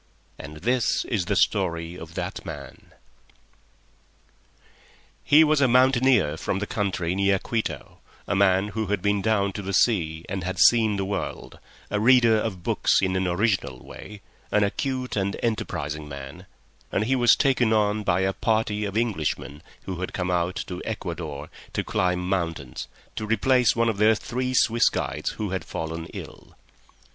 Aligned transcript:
And 0.39 0.61
this 0.63 1.05
is 1.05 1.25
the 1.25 1.35
story 1.35 1.93
of 1.95 2.15
that 2.15 2.43
man. 2.43 2.91
He 5.23 5.43
was 5.43 5.61
a 5.61 5.67
mountaineer 5.67 6.37
from 6.37 6.57
the 6.57 6.65
country 6.65 7.13
near 7.13 7.37
Quito, 7.37 7.99
a 8.27 8.35
man 8.35 8.69
who 8.69 8.87
had 8.87 9.03
been 9.03 9.21
down 9.21 9.53
to 9.53 9.61
the 9.61 9.75
sea 9.75 10.25
and 10.27 10.43
had 10.43 10.57
seen 10.57 10.95
the 10.97 11.05
world, 11.05 11.59
a 11.91 11.99
reader 11.99 12.37
of 12.39 12.63
books 12.63 12.99
in 12.99 13.15
an 13.15 13.27
original 13.27 13.77
way, 13.85 14.21
an 14.51 14.63
acute 14.63 15.15
and 15.15 15.37
enterprising 15.43 16.09
man, 16.09 16.47
and 16.91 17.03
he 17.03 17.15
was 17.15 17.35
taken 17.35 17.71
on 17.71 18.01
by 18.01 18.21
a 18.21 18.33
party 18.33 18.85
of 18.85 18.97
Englishmen 18.97 19.61
who 19.83 19.99
had 20.01 20.13
come 20.13 20.31
out 20.31 20.55
to 20.65 20.81
Ecuador 20.83 21.47
to 21.73 21.83
climb 21.83 22.27
mountains, 22.27 22.87
to 23.15 23.27
replace 23.27 23.75
one 23.75 23.87
of 23.87 23.97
their 23.99 24.15
three 24.15 24.55
Swiss 24.55 24.89
guides 24.89 25.33
who 25.33 25.51
had 25.51 25.63
fallen 25.63 26.07
ill. 26.07 26.57